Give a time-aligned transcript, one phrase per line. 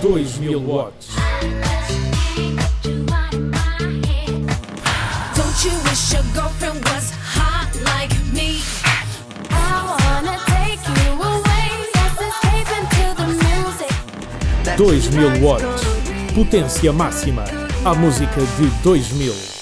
[0.00, 1.14] 2000 watts.
[5.36, 8.62] Don't you wish your girlfriend was hot like me?
[9.50, 11.68] I wanna take you away.
[11.94, 13.92] Let's escape into the music.
[14.78, 15.84] 2000 watts.
[16.34, 17.44] Potência máxima.
[17.84, 19.59] A música de 2000.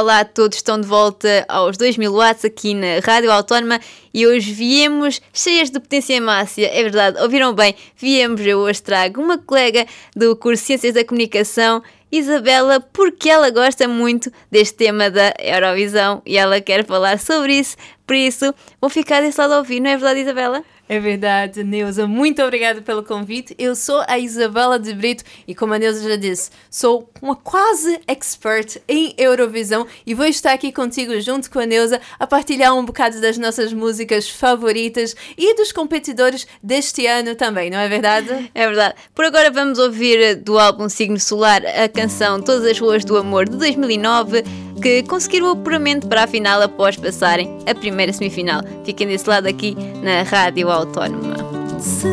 [0.00, 3.80] Olá a todos, estão de volta aos 2000 watts aqui na Rádio Autónoma
[4.14, 9.20] e hoje viemos cheias de potência máxima, é verdade, ouviram bem, viemos, eu hoje trago
[9.20, 9.84] uma colega
[10.14, 16.38] do curso Ciências da Comunicação, Isabela, porque ela gosta muito deste tema da Eurovisão e
[16.38, 19.96] ela quer falar sobre isso, por isso vou ficar desse lado a ouvir, não é
[19.96, 20.62] verdade Isabela?
[20.88, 22.06] É verdade, Neuza.
[22.06, 23.54] Muito obrigada pelo convite.
[23.58, 28.00] Eu sou a Isabela de Brito e, como a Neuza já disse, sou uma quase
[28.06, 32.84] expert em Eurovisão e vou estar aqui contigo junto com a Neuza a partilhar um
[32.84, 38.50] bocado das nossas músicas favoritas e dos competidores deste ano também, não é verdade?
[38.54, 38.94] É verdade.
[39.14, 43.46] Por agora vamos ouvir do álbum Signo Solar a canção Todas as Ruas do Amor
[43.46, 44.42] de 2009,
[44.78, 48.62] que conseguiram o apuramento para a final após passarem a primeira semifinal.
[48.84, 51.36] Fiquem desse lado aqui na Rádio Autónoma.
[51.78, 52.08] Se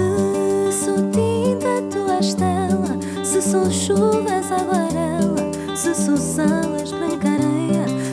[0.72, 3.24] sou tinta, tu és tela.
[3.24, 5.76] Se sou chuva, és aguarela.
[5.76, 7.16] Se sou sal, és branca.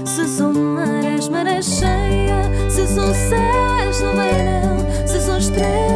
[0.05, 2.43] Se sou mar, és maré cheia.
[2.69, 5.07] Se sou céu, és no verão.
[5.07, 5.92] Se sou estrela,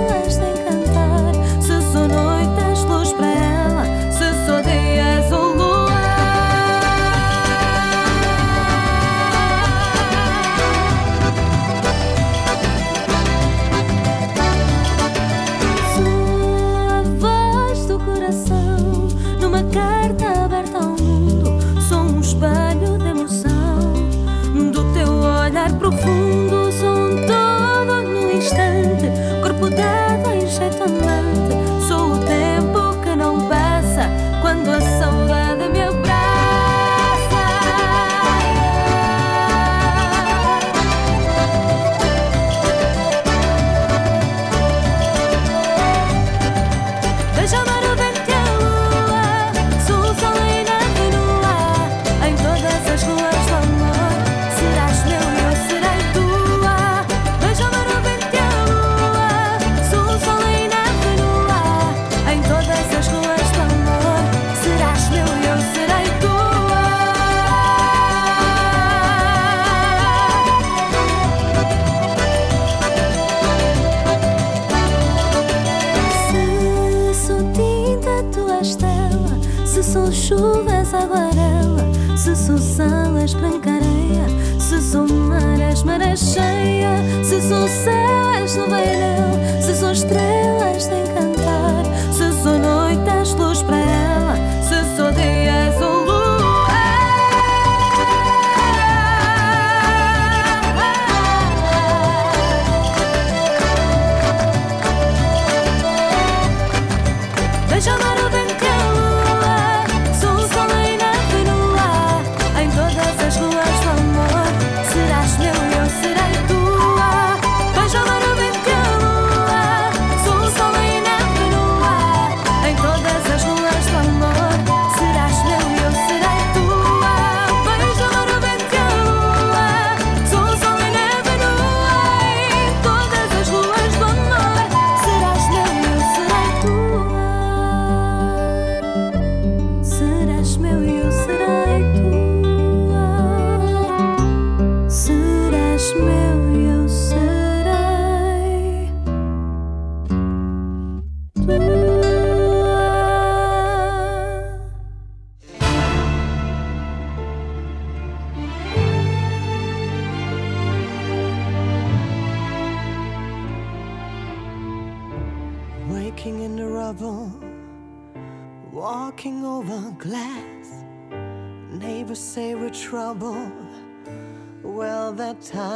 [82.37, 84.27] sou sal, és branca areia.
[84.61, 86.97] Se sou mar, és maré cheia.
[87.25, 89.26] Se sou céu, és no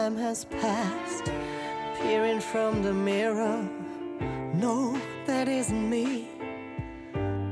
[0.00, 1.31] time has passed.
[2.00, 3.69] Peering from the mirror,
[4.55, 6.26] no, that isn't me.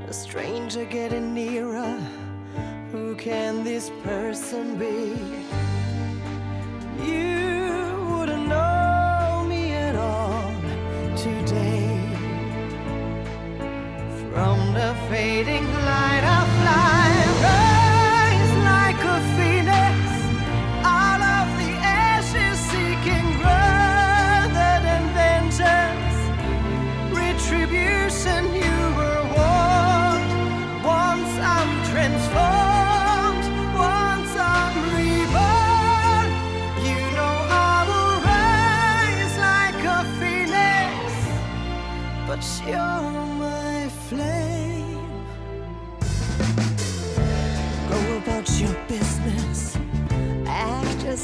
[0.09, 2.00] A stranger getting nearer.
[2.91, 5.15] Who can this person be?
[7.11, 7.38] You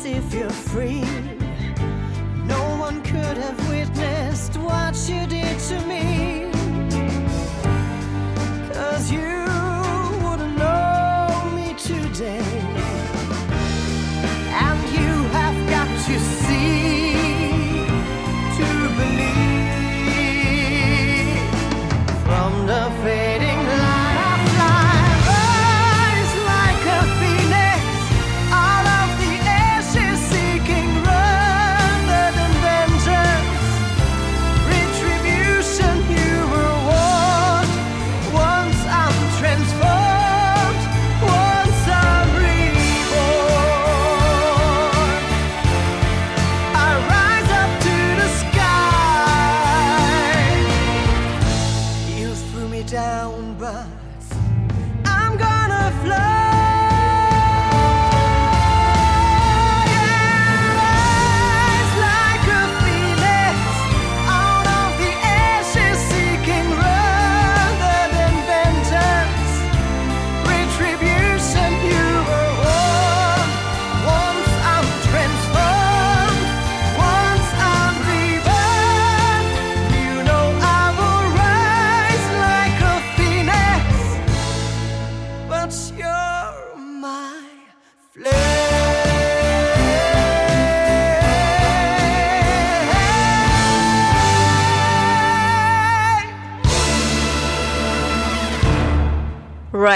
[0.06, 1.00] if you're free.
[2.46, 6.03] No one could have witnessed what you did to me.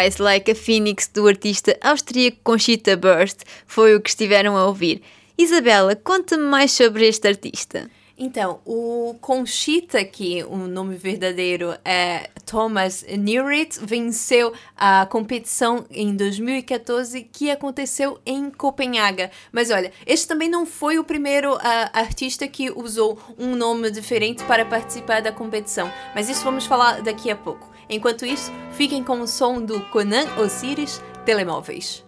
[0.09, 5.03] Rise Like a Phoenix do artista austríaco Conchita Burst foi o que estiveram a ouvir.
[5.37, 7.91] Isabela, conta-me mais sobre este artista.
[8.17, 17.29] Então, o Conchita, que o nome verdadeiro é Thomas Neuritt, venceu a competição em 2014
[17.31, 19.31] que aconteceu em Copenhaga.
[19.53, 24.43] Mas olha, este também não foi o primeiro ah, artista que usou um nome diferente
[24.45, 25.93] para participar da competição.
[26.15, 27.78] Mas isso vamos falar daqui a pouco.
[27.91, 32.05] Enquanto isso, fiquem com o som do Conan Osiris Telemóveis.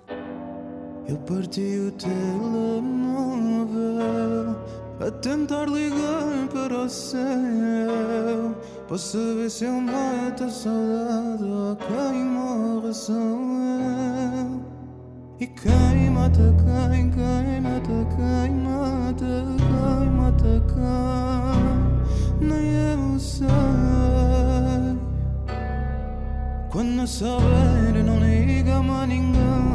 [1.08, 3.30] Eu parti o telemóvel
[5.00, 8.54] a tentar ligar para o céu
[8.86, 14.60] para saber se eu mato a saudade ou quem morre sou eu.
[15.40, 16.54] E quem mata
[16.92, 24.19] quem, quem mata quem mata quem mata quem, nem eu sei.
[26.70, 29.69] quando sover non nega ma ninguém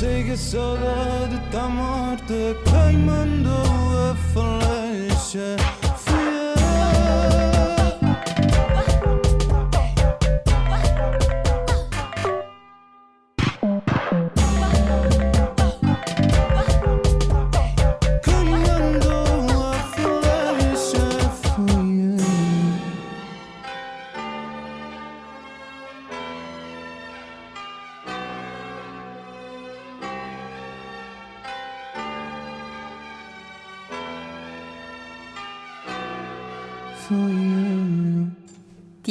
[0.00, 1.68] Eu sei que a saudade tá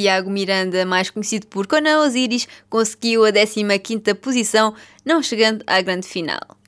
[0.00, 6.08] Tiago Miranda, mais conhecido por Conan Osiris, conseguiu a 15ª posição, não chegando à grande
[6.08, 6.59] final.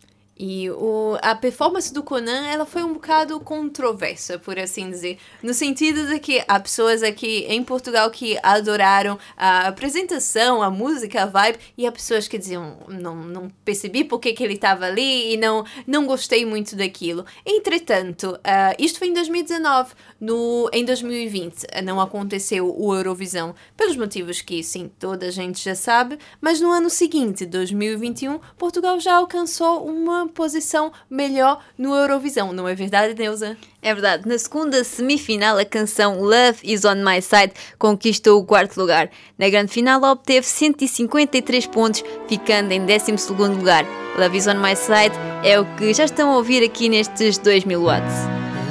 [0.45, 5.17] E o, a performance do Conan, ela foi um bocado controversa, por assim dizer.
[5.41, 11.23] No sentido de que há pessoas aqui em Portugal que adoraram a apresentação, a música,
[11.23, 15.33] a vibe, e há pessoas que diziam, não, não percebi porque que ele estava ali
[15.33, 17.25] e não, não gostei muito daquilo.
[17.47, 19.95] Entretanto, ah, isto foi em 2019.
[20.21, 25.77] No, em 2020 não aconteceu o Eurovisão, pelos motivos que, sim, toda a gente já
[25.77, 32.67] sabe, mas no ano seguinte, 2021, Portugal já alcançou uma posição melhor no Eurovisão, não
[32.67, 33.57] é verdade, Neuza?
[33.81, 38.77] É verdade, na segunda semifinal a canção Love Is On My Side conquistou o quarto
[38.81, 39.11] lugar.
[39.39, 43.85] Na grande final obteve 153 pontos, ficando em 12º lugar.
[44.19, 47.83] Love Is On My Side é o que já estão a ouvir aqui nestes 2000
[47.83, 48.15] watts.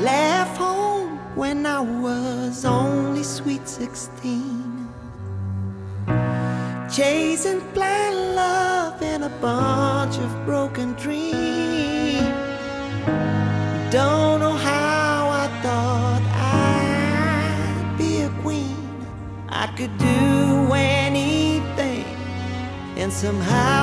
[0.01, 4.61] Left home when I was only sweet 16.
[6.91, 11.30] Chasing blind love in a bunch of broken dreams.
[23.21, 23.80] Somehow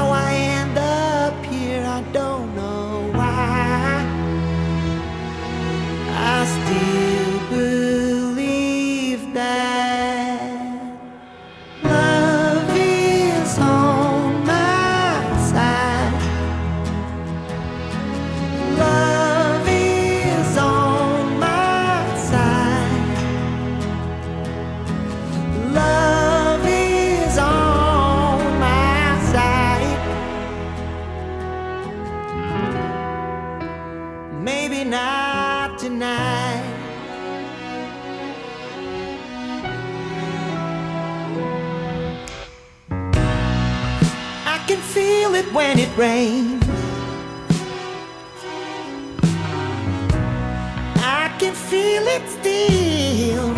[44.94, 46.64] feel it when it rains.
[50.96, 53.57] I can feel it still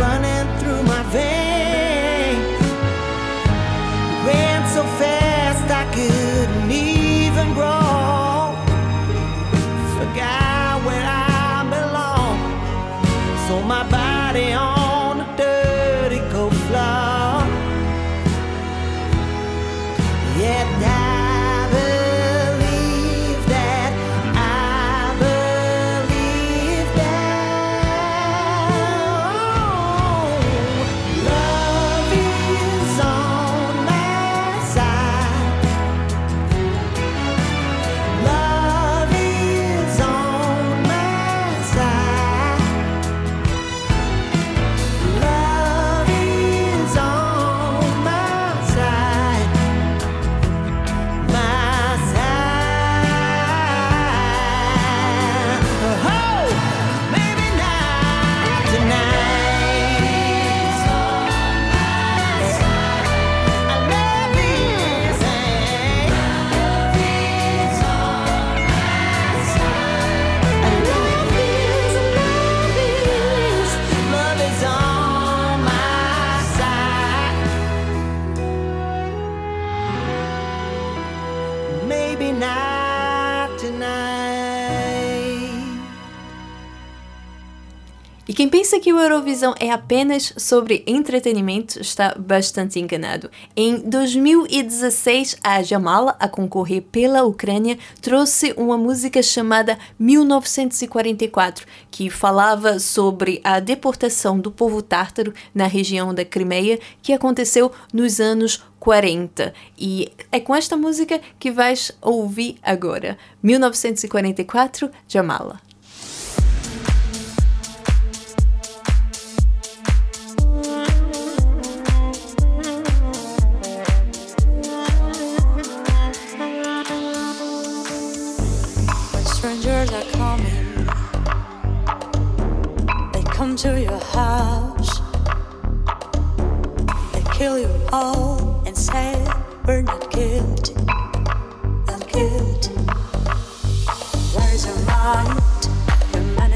[88.80, 93.30] que o Eurovisão é apenas sobre entretenimento está bastante enganado.
[93.54, 102.78] Em 2016, a Jamala, a concorrer pela Ucrânia, trouxe uma música chamada 1944, que falava
[102.78, 109.52] sobre a deportação do povo tártaro na região da Crimeia, que aconteceu nos anos 40.
[109.78, 113.18] E é com esta música que vais ouvir agora.
[113.42, 115.69] 1944, Jamala.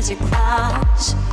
[0.04, 1.23] To you cross.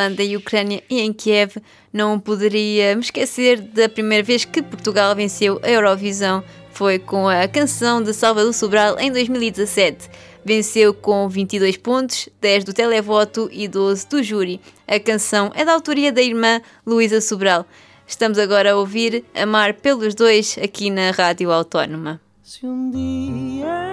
[0.00, 1.58] Falando em Ucrânia e em Kiev,
[1.92, 6.42] não poderia me esquecer da primeira vez que Portugal venceu a Eurovisão.
[6.72, 10.08] Foi com a canção de Salvador Sobral em 2017.
[10.42, 14.58] Venceu com 22 pontos, 10 do televoto e 12 do júri.
[14.88, 17.66] A canção é da autoria da irmã Luísa Sobral.
[18.06, 22.18] Estamos agora a ouvir Amar pelos Dois aqui na Rádio Autónoma.
[22.42, 23.89] Se um dia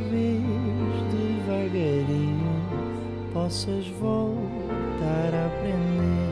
[0.00, 0.40] talvez
[1.12, 2.62] devagarinho
[3.32, 6.29] possas voltar a aprender.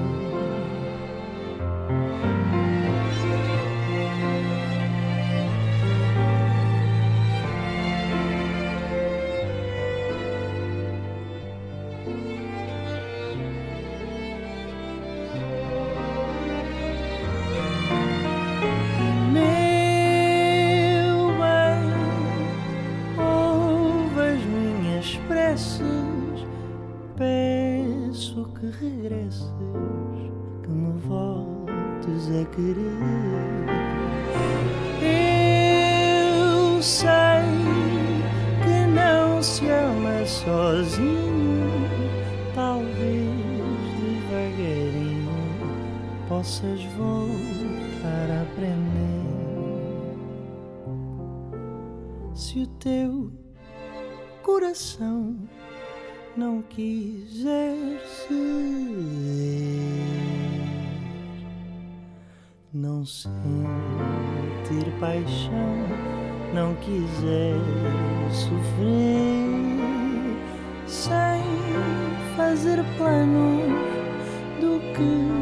[52.59, 53.31] Se o teu
[54.43, 55.37] coração
[56.37, 58.35] não quiser ceder,
[62.75, 63.33] não sentir
[64.99, 65.77] paixão,
[66.53, 67.55] não quiser
[68.33, 69.45] sofrer,
[70.89, 71.45] sem
[72.37, 73.71] fazer planos
[74.61, 75.38] do que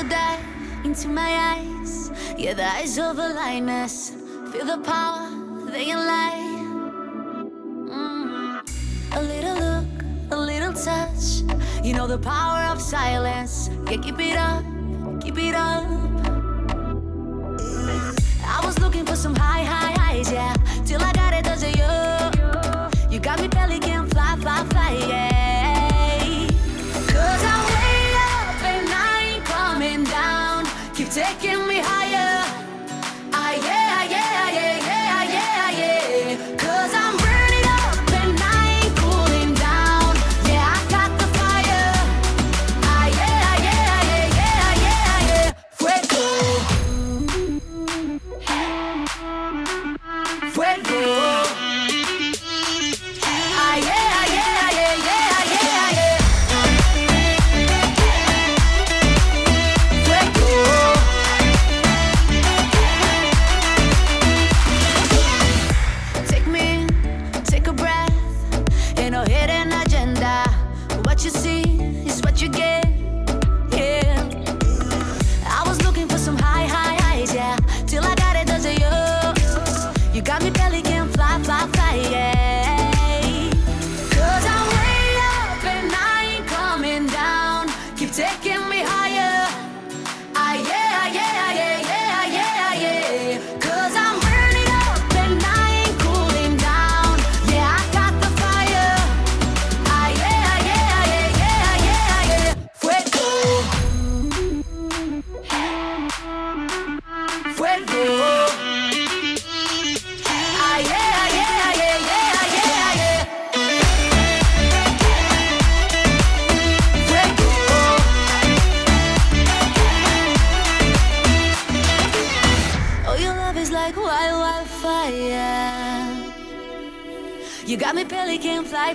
[0.00, 0.38] A
[0.82, 2.10] into my eyes.
[2.38, 4.12] Yeah, the eyes of a lioness.
[4.50, 5.28] Feel the power,
[5.70, 6.40] they can lie.
[7.86, 8.62] Mm.
[9.12, 11.42] A little look, a little touch.
[11.84, 13.68] You know the power of silence.
[13.90, 14.64] Yeah, keep it up,
[15.20, 15.84] keep it up.
[18.42, 20.59] I was looking for some high, high highs, yeah.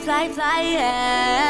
[0.06, 1.45] Fly, fly, flying.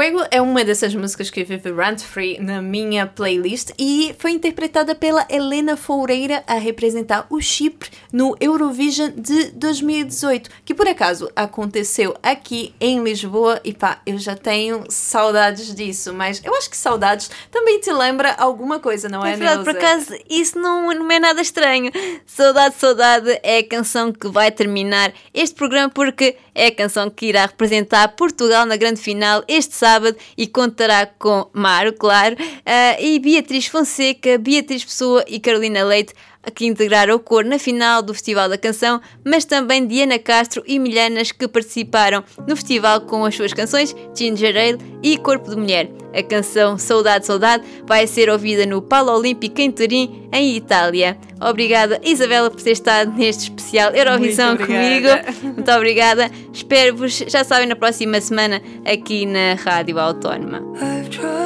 [0.00, 4.94] Fuego é uma dessas músicas que vive rant free na minha playlist e foi interpretada
[4.94, 12.16] pela Helena Foureira a representar o Chipre no Eurovision de 2018, que por acaso aconteceu
[12.22, 17.30] aqui em Lisboa e pá, eu já tenho saudades disso, mas eu acho que saudades
[17.50, 19.86] também te lembra alguma coisa, não é, É verdade, por Neuza?
[19.86, 21.92] acaso, isso não, não é nada estranho.
[22.24, 27.24] Saudade, Saudade é a canção que vai terminar este programa porque é a canção que
[27.24, 33.18] irá representar Portugal na grande final este sábado e contará com Maro, claro, ah, e
[33.18, 36.12] Beatriz Fonseca, Beatriz Pessoa e Carolina Leite
[36.54, 40.78] que integraram o coro na final do Festival da Canção, mas também Diana Castro e
[40.78, 45.90] Milhanas que participaram no festival com as suas canções Ginger Ale e Corpo de Mulher.
[46.14, 51.16] A canção Saudade, Saudade vai ser ouvida no Palo Olímpico em Turim, em Itália.
[51.40, 55.08] Obrigada, Isabela, por ter estado neste especial Eurovisão Muito comigo.
[55.42, 56.30] Muito obrigada.
[56.52, 60.60] Espero-vos, já sabem, na próxima semana aqui na Rádio Autónoma.
[60.80, 61.40] I've tried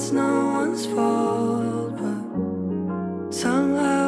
[0.00, 4.07] it's no one's fault, but somehow